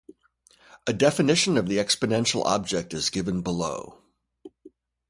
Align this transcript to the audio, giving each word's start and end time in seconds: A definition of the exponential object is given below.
A 0.87 0.93
definition 0.93 1.57
of 1.57 1.67
the 1.69 1.77
exponential 1.77 2.43
object 2.43 2.91
is 2.91 3.11
given 3.11 3.43
below. 3.43 4.01